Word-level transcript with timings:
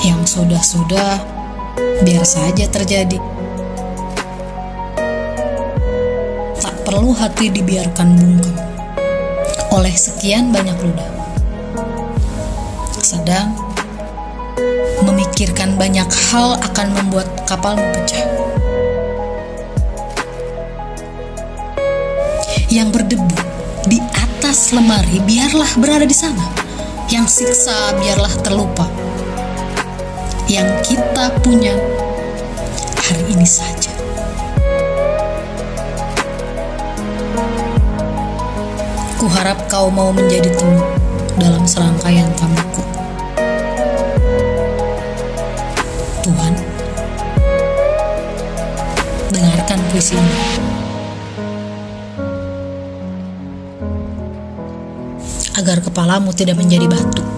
Yang 0.00 0.22
sudah-sudah, 0.32 1.20
biar 2.00 2.24
saja 2.24 2.64
terjadi. 2.68 3.20
Tak 6.60 6.74
perlu 6.88 7.12
hati 7.12 7.52
dibiarkan 7.52 8.08
bungkam 8.16 8.56
oleh 9.70 9.94
sekian 9.94 10.50
banyak 10.50 10.76
ludah. 10.82 11.10
Sedang 13.00 13.54
memikirkan 15.40 15.80
banyak 15.80 16.04
hal 16.04 16.60
akan 16.60 16.92
membuat 17.00 17.24
kapalmu 17.48 17.80
pecah. 17.96 18.28
Yang 22.68 22.88
berdebu 22.92 23.40
di 23.88 24.04
atas 24.20 24.76
lemari 24.76 25.16
biarlah 25.24 25.72
berada 25.80 26.04
di 26.04 26.12
sana. 26.12 26.44
Yang 27.08 27.40
siksa 27.40 27.96
biarlah 27.96 28.36
terlupa. 28.44 28.84
Yang 30.44 30.92
kita 30.92 31.32
punya 31.40 31.72
hari 33.00 33.24
ini 33.32 33.48
saja. 33.48 33.96
Kuharap 39.16 39.56
kau 39.72 39.88
mau 39.88 40.12
menjadi 40.12 40.52
temu 40.52 40.84
dalam 41.40 41.64
serangkaian 41.64 42.28
tamuku. 42.36 42.69
Tuhan, 46.20 46.52
dengarkan 49.32 49.80
puisi 49.88 50.20
ini. 50.20 50.36
Agar 55.56 55.80
kepalamu 55.80 56.36
tidak 56.36 56.60
menjadi 56.60 56.84
batu. 56.92 57.29